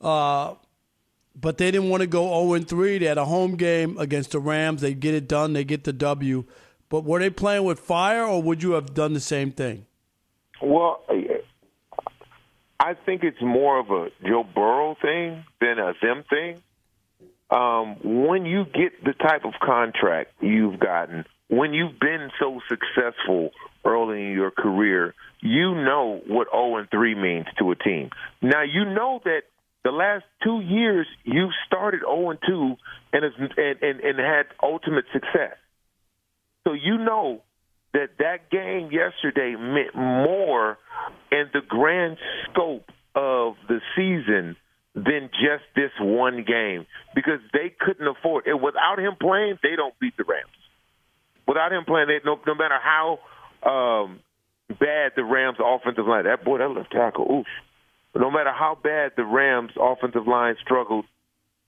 [0.00, 0.54] Uh,
[1.38, 2.98] but they didn't want to go 0 3.
[2.98, 4.80] They had a home game against the Rams.
[4.80, 5.52] They get it done.
[5.52, 6.44] They get the W.
[6.88, 9.86] But were they playing with fire, or would you have done the same thing?
[10.62, 11.04] Well,
[12.80, 16.62] I think it's more of a Joe Burrow thing than a them thing.
[17.50, 23.50] Um, when you get the type of contract you've gotten, when you've been so successful
[23.84, 28.10] early in your career, you know what 0 and 3 means to a team.
[28.42, 29.42] Now, you know that
[29.86, 32.74] the last two years you've started 0 and 2
[33.12, 35.54] and, and, and, and had ultimate success.
[36.66, 37.42] So you know
[37.92, 40.76] that that game yesterday meant more
[41.30, 42.16] in the grand
[42.50, 44.56] scope of the season
[44.96, 48.54] than just this one game because they couldn't afford it.
[48.60, 50.50] Without him playing, they don't beat the Rams.
[51.46, 53.20] Without him playing, they, no, no matter how
[53.62, 54.18] um,
[54.68, 57.46] bad the Rams' offensive line, that boy, that left tackle, oof.
[58.18, 61.04] No matter how bad the Rams' offensive line struggled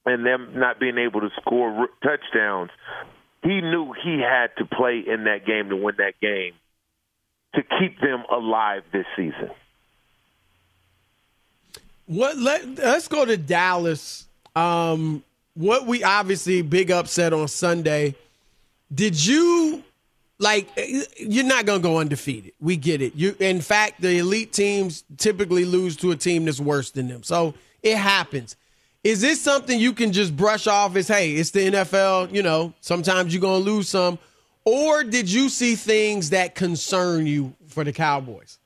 [0.07, 2.71] and them not being able to score touchdowns,
[3.43, 6.55] he knew he had to play in that game to win that game
[7.55, 9.51] to keep them alive this season.
[12.07, 14.27] What let let's go to Dallas.
[14.57, 15.23] Um
[15.55, 18.15] what we obviously big upset on Sunday.
[18.95, 19.83] Did you
[20.39, 22.53] like eh, you're not going to go undefeated.
[22.61, 23.15] We get it.
[23.15, 27.23] You in fact the elite teams typically lose to a team that's worse than them.
[27.23, 28.57] So it happens.
[29.05, 32.75] Is this something you can just brush off as hey, it's the NFL, you know,
[32.81, 34.19] sometimes you're going to lose some
[34.65, 38.59] or did you see things that concern you for the Cowboys?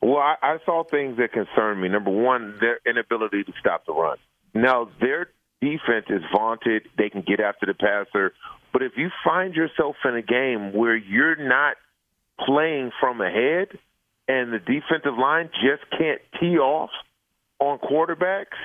[0.00, 1.88] Well, I, I saw things that concern me.
[1.88, 4.16] Number one, their inability to stop the run.
[4.54, 5.28] Now, their
[5.60, 6.88] defense is vaunted.
[6.96, 8.32] They can get after the passer.
[8.72, 11.76] But if you find yourself in a game where you're not
[12.38, 13.68] playing from ahead
[14.28, 16.90] and the defensive line just can't tee off
[17.58, 18.56] on quarterbacks,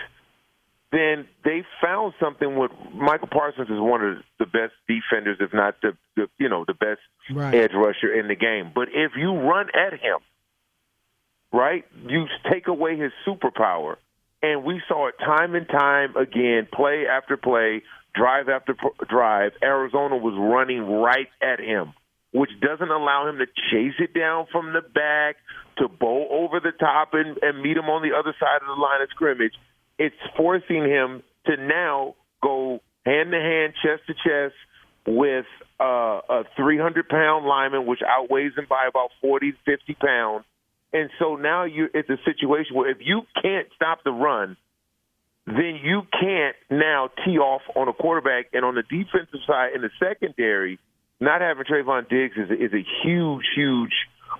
[0.91, 5.75] then they found something with Micah Parsons is one of the best defenders, if not
[5.81, 7.55] the, the you know the best Right.
[7.55, 8.71] edge rusher in the game.
[8.73, 10.19] But if you run at him,
[11.51, 13.95] right, you take away his superpower,
[14.45, 17.81] and we saw it time and time again, play after play,
[18.13, 18.75] drive after
[19.09, 19.53] drive.
[19.63, 21.93] Arizona was running right at him,
[22.31, 25.37] which doesn't allow him to chase it down from the back,
[25.77, 28.81] to bow over the top and, and meet him on the other side of the
[28.81, 29.53] line of scrimmage.
[29.97, 34.55] It's forcing him to now go hand to hand, chest to chest
[35.07, 35.45] with
[35.79, 40.45] uh, a 300 pound lineman, which outweighs him by about 40, 50 pounds.
[40.95, 44.55] And so now you it's a situation where if you can't stop the run,
[45.45, 48.45] then you can't now tee off on a quarterback.
[48.53, 50.79] And on the defensive side, in the secondary,
[51.19, 53.91] not having Trevon Diggs is, is a huge, huge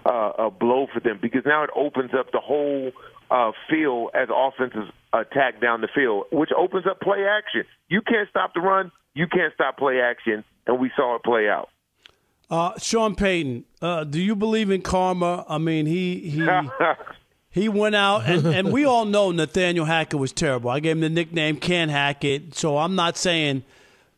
[0.05, 2.93] uh, a blow for them because now it opens up the whole
[3.29, 7.65] uh, field as offenses attack down the field, which opens up play action.
[7.89, 11.49] You can't stop the run, you can't stop play action, and we saw it play
[11.49, 11.67] out.
[12.49, 15.45] Uh, Sean Payton, uh, do you believe in karma?
[15.47, 16.47] I mean, he he
[17.49, 20.69] he went out, and, and we all know Nathaniel Hackett was terrible.
[20.69, 23.63] I gave him the nickname Can Hackett, so I'm not saying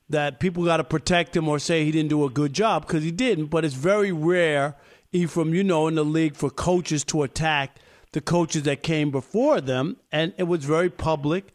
[0.09, 3.03] that people got to protect him or say he didn't do a good job because
[3.03, 3.45] he didn't.
[3.45, 4.75] But it's very rare,
[5.11, 7.79] Ephraim, you know, in the league for coaches to attack
[8.11, 11.53] the coaches that came before them, and it was very public.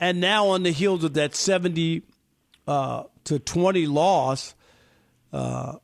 [0.00, 2.02] And now, on the heels of that 70
[2.66, 4.54] uh, to 20 loss,
[5.32, 5.76] uh,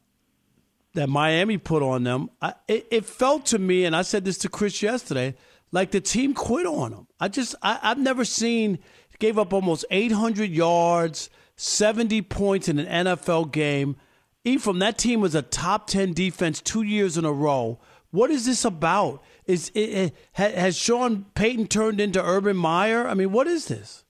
[0.95, 4.39] that Miami put on them, I, it, it felt to me, and I said this
[4.39, 5.35] to Chris yesterday,
[5.73, 7.07] like the team quit on them.
[7.21, 8.79] I just, I, I've never seen,
[9.19, 13.97] gave up almost 800 yards, 70 points in an NFL game.
[14.45, 17.81] Ephraim, that team was a top 10 defense two years in a row,
[18.11, 19.23] What is this about?
[19.47, 23.07] Is it, it, has Sean Payton turned into Urban Meyer?
[23.09, 24.04] I mean, what is this?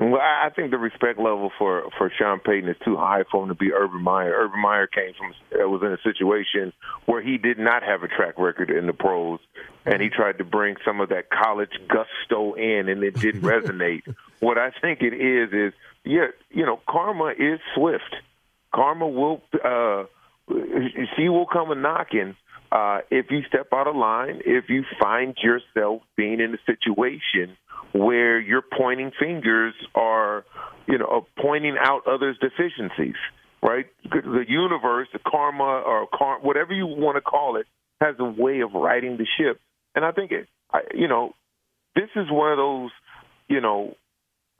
[0.00, 3.50] Well, I think the respect level for for Sean Payton is too high for him
[3.50, 4.32] to be Urban Meyer.
[4.34, 6.72] Urban Meyer came from uh, was in a situation
[7.04, 9.40] where he did not have a track record in the pros,
[9.84, 14.02] and he tried to bring some of that college gusto in, and it didn't resonate.
[14.38, 18.16] What I think it is is, yeah, you know, karma is swift.
[18.74, 20.04] Karma will, uh,
[21.14, 22.36] she will come a knocking
[22.72, 24.40] uh, if you step out of line.
[24.44, 27.56] If you find yourself being in a situation
[27.92, 30.44] where your pointing fingers are,
[30.86, 33.16] you know, pointing out others' deficiencies,
[33.62, 33.86] right?
[34.04, 37.66] The universe, the karma, or car- whatever you want to call it,
[38.00, 39.60] has a way of righting the ship.
[39.94, 41.34] And I think, it, I, you know,
[41.96, 42.90] this is one of those,
[43.48, 43.96] you know,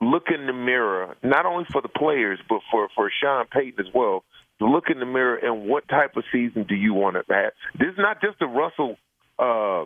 [0.01, 3.93] look in the mirror, not only for the players, but for, for Sean Payton as
[3.93, 4.23] well.
[4.61, 7.53] Look in the mirror and what type of season do you want to have?
[7.77, 8.97] This is not just a Russell
[9.39, 9.85] uh,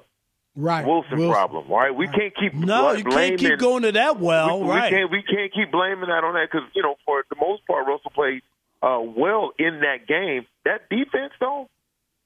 [0.56, 0.86] right.
[0.86, 1.96] Wilson, Wilson, problem, right?
[1.96, 4.92] We can't keep no, you can't keep going to that well, we, right?
[4.92, 7.66] We can't we can't keep blaming that on that because you know for the most
[7.66, 8.42] part Russell played
[8.82, 10.46] uh, well in that game.
[10.66, 11.70] That defense though,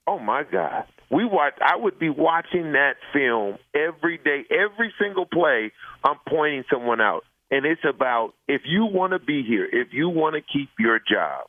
[0.07, 1.53] oh my God, we watch.
[1.61, 5.71] I would be watching that film every day, every single play.
[6.03, 10.09] I'm pointing someone out, and it's about if you want to be here, if you
[10.09, 11.47] want to keep your job.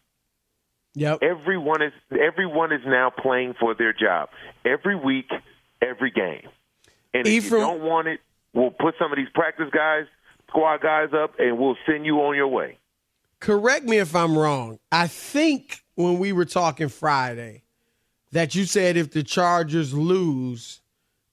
[0.94, 1.22] Yep.
[1.22, 4.28] Everyone is everyone is now playing for their job
[4.64, 5.30] every week,
[5.80, 6.48] every game.
[7.14, 8.20] And if Ephraim, you don't want it,
[8.52, 10.06] we'll put some of these practice guys,
[10.48, 12.78] squad guys up, and we'll send you on your way.
[13.38, 14.78] Correct me if I'm wrong.
[14.92, 17.62] I think when we were talking Friday
[18.32, 20.80] that you said if the Chargers lose,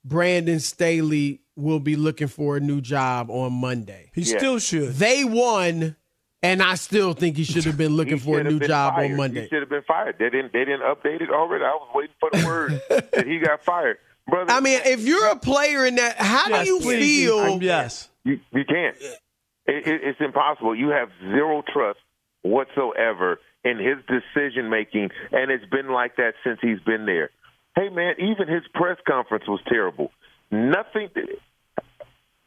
[0.04, 4.10] Brandon Staley will be looking for a new job on Monday.
[4.14, 4.38] He yeah.
[4.38, 4.94] still should.
[4.94, 5.96] They won,
[6.42, 9.10] and I still think he should have been looking for a new job fired.
[9.10, 9.42] on Monday.
[9.42, 10.16] He should have been fired.
[10.18, 10.52] They didn't.
[10.52, 11.64] They didn't update it already.
[11.64, 12.80] I was waiting for the word
[13.12, 13.98] that he got fired.
[14.28, 17.62] Brother, I mean, if you're a player in that, how yes, do you please, feel?
[17.62, 18.96] yes, you, you can't.
[19.00, 20.74] It, it, it's impossible.
[20.74, 21.98] You have zero trust
[22.42, 27.30] whatsoever in his decision making, and it's been like that since he's been there.
[27.74, 30.10] Hey, man, even his press conference was terrible.
[30.50, 31.08] Nothing.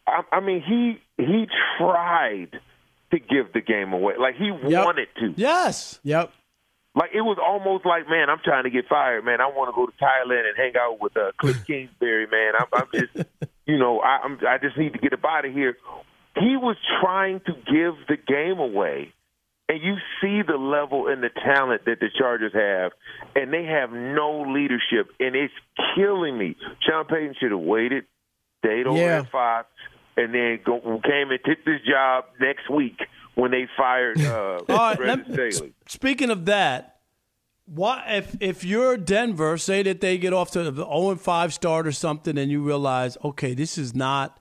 [0.07, 2.59] I, I mean, he he tried
[3.11, 4.85] to give the game away, like he yep.
[4.85, 5.33] wanted to.
[5.35, 5.99] Yes.
[6.03, 6.31] Yep.
[6.93, 9.39] Like it was almost like, man, I'm trying to get fired, man.
[9.39, 12.53] I want to go to Thailand and hang out with uh, Cliff Kingsbury, man.
[12.59, 13.27] I'm, I'm just,
[13.65, 15.77] you know, I, I'm, I just need to get up out of here.
[16.35, 19.13] He was trying to give the game away,
[19.69, 22.91] and you see the level and the talent that the Chargers have,
[23.35, 25.53] and they have no leadership, and it's
[25.95, 26.55] killing me.
[26.87, 28.05] Sean Payton should have waited,
[28.59, 29.19] stayed over Yeah.
[29.19, 29.67] at Fox,
[30.17, 32.99] and then go, came and took this job next week
[33.35, 35.73] when they fired uh, All right, Brandon let- Staley.
[35.87, 36.97] Speaking of that,
[37.65, 41.87] what if if you're Denver, say that they get off to the 0 5 start
[41.87, 44.39] or something, and you realize, okay, this is not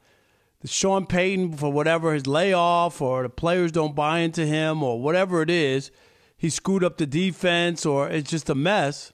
[0.60, 5.00] the Sean Payton for whatever his layoff or the players don't buy into him or
[5.00, 5.90] whatever it is,
[6.36, 9.12] he screwed up the defense or it's just a mess.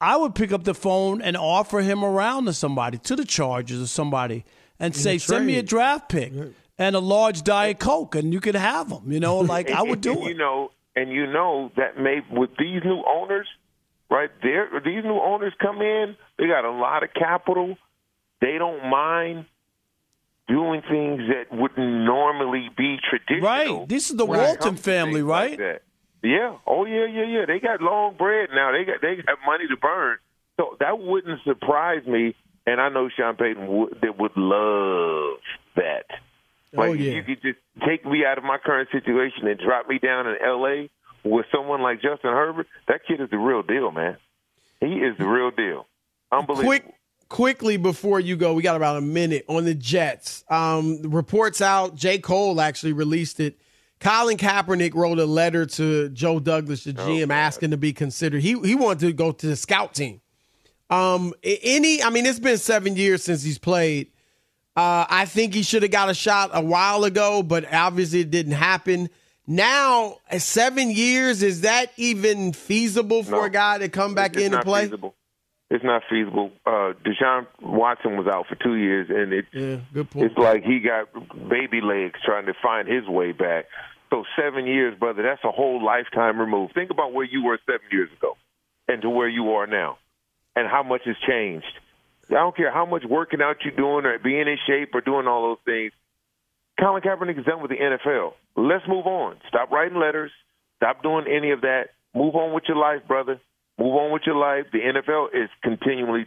[0.00, 3.82] I would pick up the phone and offer him around to somebody, to the Chargers
[3.82, 4.44] or somebody,
[4.80, 6.32] and say, send me a draft pick
[6.78, 9.12] and a large Diet Coke, and you could have them.
[9.12, 10.28] You know, like I would do and it.
[10.30, 13.46] You know, and you know that may with these new owners,
[14.10, 14.30] right?
[14.42, 16.16] There, these new owners come in.
[16.38, 17.76] They got a lot of capital.
[18.40, 19.44] They don't mind
[20.48, 23.78] doing things that wouldn't normally be traditional.
[23.80, 23.88] Right.
[23.88, 25.82] This is the Walton family, things like right?
[26.22, 26.56] Yeah.
[26.66, 27.46] Oh yeah, yeah, yeah.
[27.46, 28.72] They got long bread now.
[28.72, 30.18] They got they got money to burn.
[30.58, 32.34] So that wouldn't surprise me.
[32.70, 35.38] And I know Sean Payton would, that would love
[35.74, 36.04] that.
[36.72, 37.14] Like Oh, yeah.
[37.14, 40.36] you could just take me out of my current situation and drop me down in
[40.44, 40.88] L.A.
[41.24, 42.68] with someone like Justin Herbert.
[42.86, 44.16] That kid is the real deal, man.
[44.80, 45.86] He is the real deal.
[46.30, 46.68] Unbelievable.
[46.68, 46.94] Quick,
[47.28, 50.44] quickly before you go, we got about a minute on the Jets.
[50.48, 51.96] Um, the reports out.
[51.96, 52.18] J.
[52.18, 53.58] Cole actually released it.
[53.98, 58.40] Colin Kaepernick wrote a letter to Joe Douglas, the GM, asking to be considered.
[58.42, 60.20] He he wanted to go to the scout team.
[60.90, 64.08] Um, any, I mean, it's been seven years since he's played.
[64.76, 68.30] Uh, I think he should have got a shot a while ago, but obviously it
[68.30, 69.08] didn't happen.
[69.46, 73.44] Now, seven years, is that even feasible for No.
[73.44, 74.84] a guy to come back It's in and not play?
[74.84, 75.14] Feasible.
[75.70, 76.50] It's not feasible.
[76.66, 80.26] Uh, Deshaun Watson was out for two years, and it, Yeah, good point.
[80.26, 81.08] it's like he got
[81.48, 83.66] baby legs trying to find his way back.
[84.10, 86.74] So seven years, brother, that's a whole lifetime removed.
[86.74, 88.36] Think about where you were seven years ago,
[88.88, 89.98] and to where you are now,
[90.56, 91.66] and how much has changed.
[92.30, 95.26] I don't care how much working out you're doing or being in shape or doing
[95.26, 95.92] all those things.
[96.78, 98.32] Colin Kaepernick is done with the NFL.
[98.56, 99.36] Let's move on.
[99.48, 100.30] Stop writing letters.
[100.76, 101.90] Stop doing any of that.
[102.14, 103.40] Move on with your life, brother.
[103.78, 104.66] Move on with your life.
[104.72, 106.26] The NFL is continually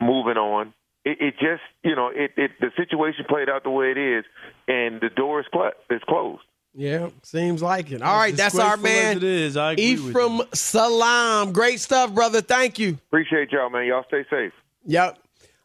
[0.00, 0.74] moving on.
[1.04, 4.24] It, it just, you know, it, it the situation played out the way it is,
[4.68, 6.42] and the door is, cl- is closed.
[6.76, 8.02] Yeah, seems like it.
[8.02, 11.52] All right, that's our Disgraceful as man, it is, I agree with Ephraim Salaam.
[11.52, 12.40] Great stuff, brother.
[12.40, 12.98] Thank you.
[13.08, 13.86] Appreciate y'all, man.
[13.86, 14.52] Y'all stay safe.
[14.84, 15.18] Yep.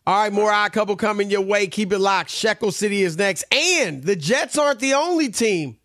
[0.05, 1.67] All right, more odd couple coming your way.
[1.67, 2.29] Keep it locked.
[2.29, 3.43] Shekel City is next.
[3.53, 5.77] And the Jets aren't the only team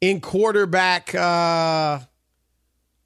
[0.00, 2.00] in quarterback uh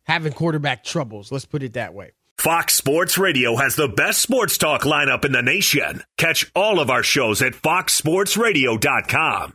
[0.04, 1.30] having quarterback troubles.
[1.30, 2.12] Let's put it that way.
[2.36, 6.02] Fox Sports Radio has the best sports talk lineup in the nation.
[6.16, 9.54] Catch all of our shows at foxsportsradio.com.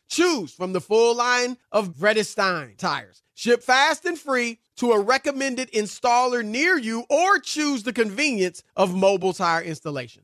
[0.11, 3.23] Choose from the full line of Vredestein tires.
[3.33, 8.93] Ship fast and free to a recommended installer near you or choose the convenience of
[8.93, 10.23] mobile tire installation.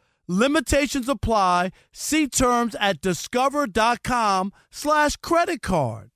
[0.27, 1.71] Limitations apply.
[1.91, 6.11] See terms at discover.com slash credit card.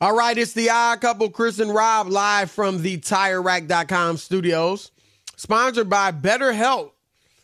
[0.00, 4.92] All right, it's the odd couple, Chris and Rob, live from the TireRack.com studios.
[5.36, 6.92] Sponsored by BetterHelp.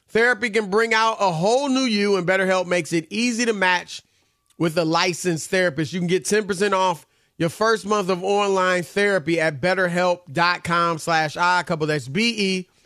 [0.08, 4.02] Therapy can bring out a whole new you, and BetterHelp makes it easy to match
[4.56, 5.92] with a licensed therapist.
[5.92, 7.06] You can get 10% off
[7.36, 11.86] your first month of online therapy at betterhelp.com slash couple.
[11.86, 12.76] That's B-E-T-T-E-R-H-E-L-P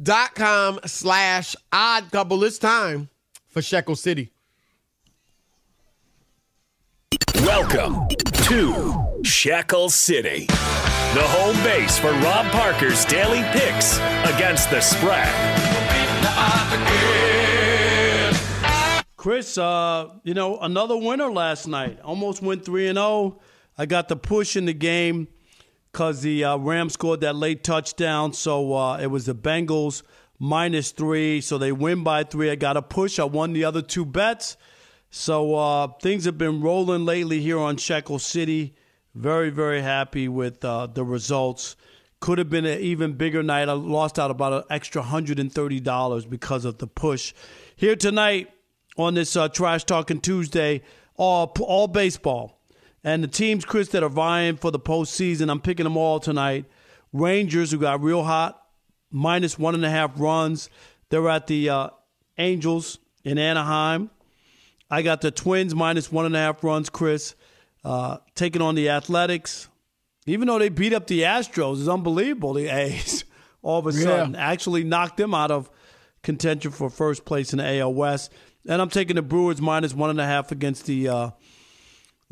[0.00, 2.44] dot com slash odd couple.
[2.44, 3.08] It's time
[3.48, 4.30] for Shekel City.
[7.36, 8.06] Welcome
[8.46, 13.98] to Shekel City, the home base for Rob Parker's daily picks
[14.32, 15.28] against the spread.
[19.16, 22.00] Chris, uh, you know, another winner last night.
[22.00, 23.40] Almost went 3 and 0.
[23.78, 25.28] I got the push in the game
[25.92, 28.32] because the uh, Rams scored that late touchdown.
[28.32, 30.02] So uh, it was the Bengals
[30.38, 31.40] minus three.
[31.40, 32.50] So they win by three.
[32.50, 33.18] I got a push.
[33.18, 34.56] I won the other two bets.
[35.10, 38.74] So uh, things have been rolling lately here on Shekel City.
[39.14, 41.76] Very, very happy with uh, the results.
[42.20, 43.68] Could have been an even bigger night.
[43.68, 47.34] I lost out about an extra $130 because of the push.
[47.76, 48.50] Here tonight
[48.96, 50.80] on this uh, Trash Talking Tuesday,
[51.16, 52.61] all, all baseball.
[53.04, 56.66] And the teams, Chris, that are vying for the postseason, I'm picking them all tonight.
[57.12, 58.62] Rangers, who got real hot,
[59.10, 60.70] minus one and a half runs.
[61.10, 61.88] They're at the uh,
[62.38, 64.10] Angels in Anaheim.
[64.90, 67.34] I got the Twins minus one and a half runs, Chris,
[67.84, 69.68] uh, taking on the Athletics.
[70.26, 72.54] Even though they beat up the Astros, it's unbelievable.
[72.54, 73.24] The A's
[73.62, 74.40] all of a sudden Yeah.
[74.40, 75.70] actually knocked them out of
[76.22, 78.32] contention for first place in the AL West.
[78.68, 81.30] And I'm taking the Brewers minus one and a half against the uh,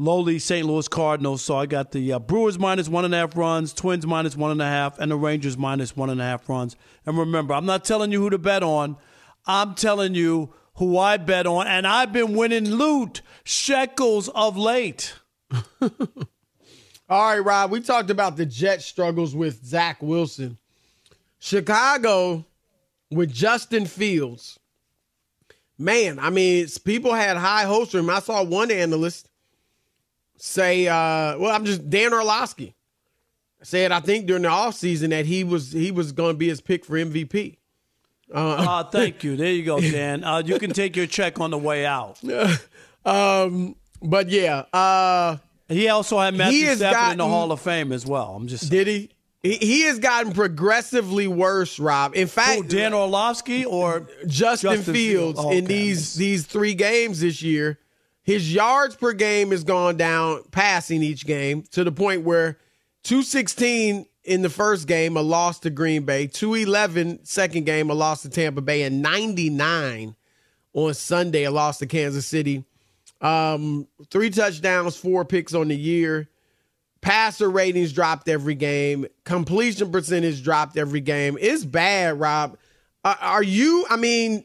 [0.01, 0.66] lowly St.
[0.66, 1.42] Louis Cardinals.
[1.42, 4.51] So I got the uh, Brewers minus one and a half runs, Twins minus one
[4.51, 6.74] and a half, and the Rangers minus one and a half runs.
[7.05, 8.96] And remember, I'm not telling you who to bet on.
[9.46, 15.14] I'm telling you who I bet on, and I've been winning loot shekels of late.
[15.82, 15.88] All
[17.11, 20.57] right, Rob, we talked about the Jets' struggles with Zach Wilson.
[21.38, 22.44] Chicago
[23.11, 24.59] with Justin Fields.
[25.76, 28.11] Man, I mean, people had high hopes for him.
[28.11, 29.30] I saw one analyst
[30.41, 32.74] say, uh, well, I'm just Dan Orlovsky
[33.62, 36.61] said, I think during the offseason that he was he was going to be his
[36.61, 37.57] pick for MVP.
[38.32, 39.36] Uh, Ah, thank you.
[39.36, 40.24] There you go, Dan.
[40.24, 42.18] Uh, you can take your check on the way out.
[43.05, 45.36] um, but yeah, uh,
[45.68, 48.34] he also had Matthew Stafford in the Hall of Fame as well.
[48.34, 49.11] I'm just Did he?
[49.43, 52.14] He, he has gotten progressively worse, Rob.
[52.14, 55.41] In fact, Who, Dan Orlovsky or Justin, Justin Fields Fields?
[55.43, 57.78] Oh, in these these three games this year,
[58.31, 62.59] his yards per game has gone down passing each game to the point where
[63.03, 68.22] 216 in the first game, a loss to Green Bay, 211 second game, a loss
[68.22, 70.14] to Tampa Bay, and 99
[70.74, 72.64] on Sunday, a loss to Kansas City.
[73.20, 76.28] Um, three touchdowns, four picks on the year.
[77.01, 79.07] Passer ratings dropped every game.
[79.24, 81.37] Completion percentage dropped every game.
[81.41, 82.57] It's bad, Rob.
[83.03, 83.87] Uh, are you?
[83.91, 84.45] I mean,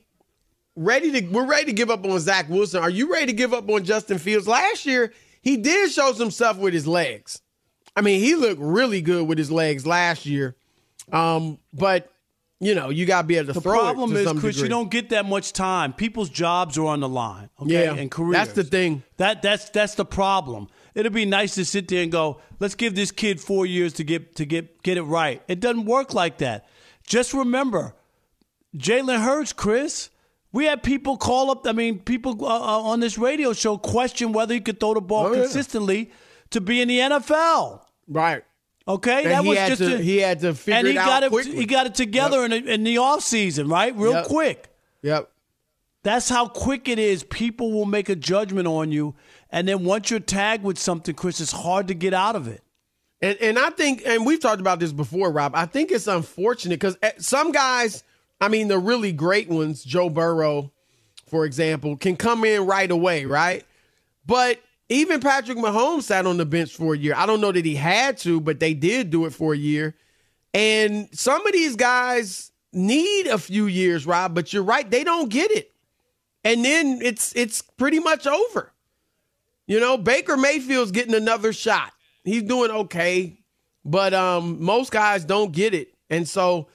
[0.75, 1.27] ready to?
[1.29, 2.81] We're ready to give up on Zach Wilson.
[2.81, 4.47] Are you ready to give up on Justin Fields?
[4.47, 7.41] Last year, he did show some stuff with his legs.
[7.95, 10.55] I mean, he looked really good with his legs last year.
[11.11, 12.11] Um, but
[12.61, 14.55] you know, you got to be able to The throw problem it to is, Chris,
[14.55, 14.63] degree.
[14.67, 15.91] you don't get that much time.
[15.93, 17.49] People's jobs are on the line.
[17.61, 18.33] Okay, Yeah, and careers.
[18.33, 19.03] that's the thing.
[19.17, 20.69] That that's that's the problem.
[20.95, 24.03] It'd be nice to sit there and go, let's give this kid four years to
[24.05, 25.41] get to get get it right.
[25.49, 26.65] It doesn't work like that.
[27.05, 27.93] Just remember,
[28.75, 30.09] Jalen Hurts, Chris.
[30.55, 31.67] We had people call up.
[31.67, 35.01] I mean, people uh, uh, on this radio show question whether he could throw the
[35.01, 35.41] ball Oh, yeah.
[35.43, 36.11] consistently
[36.51, 37.81] to be in the NFL.
[38.07, 38.43] Right.
[38.87, 40.93] Okay, And that he was had just to- a- he had to figure and he
[40.93, 41.29] it out got it.
[41.31, 41.55] quickly.
[41.55, 43.93] He got it together in, the, in the off season, right?
[43.97, 44.25] Real Yep.
[44.27, 44.69] quick.
[45.01, 45.29] Yep.
[46.03, 47.23] That's how quick it is.
[47.23, 49.15] People will make a judgment on you,
[49.49, 52.61] and then once you're tagged with something, Chris, it's hard to get out of it.
[53.21, 55.53] And and I think, and we've talked about this before, Rob.
[55.55, 58.03] I think it's unfortunate because some guys,
[58.41, 60.71] I mean, the really great ones, Joe Burrow,
[61.27, 63.65] for example, can come in right away, right?
[64.25, 64.59] But
[64.89, 67.13] even Patrick Mahomes sat on the bench for a year.
[67.15, 69.95] I don't know that he had to, but they did do it for a year.
[70.53, 74.35] And some of these guys need a few years, Rob.
[74.35, 75.71] But you're right; they don't get it,
[76.43, 78.71] and then it's it's pretty much over.
[79.67, 81.91] You know, Baker Mayfield's getting another shot.
[82.23, 83.39] He's doing okay,
[83.83, 86.67] but um, most guys don't get it, and so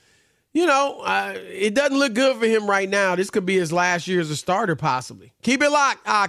[0.53, 3.17] you know uh, it doesn't look good for him right now.
[3.17, 5.33] This could be his last year as a starter, possibly.
[5.43, 6.29] Keep it locked, ah,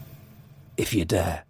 [0.81, 1.45] if you dare.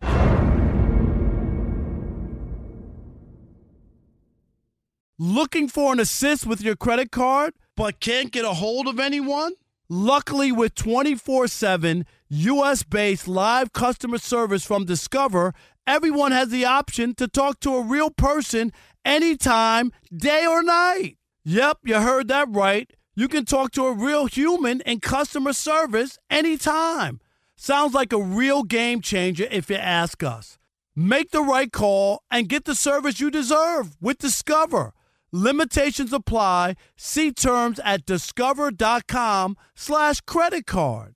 [5.18, 9.54] Looking for an assist with your credit card, but can't get a hold of anyone?
[9.88, 15.54] Luckily, with 24 7 US based live customer service from Discover,
[15.88, 18.74] everyone has the option to talk to a real person
[19.06, 21.18] anytime, day or night.
[21.46, 22.92] Yep, you heard that right.
[23.16, 27.20] You can talk to a real human in customer service anytime.
[27.64, 30.57] Sounds like a real game changer if you ask us.
[30.95, 34.93] Make the right call and get the service you deserve with Discover.
[35.32, 36.74] Limitations apply.
[36.97, 41.14] See terms at discover.com slash credit card.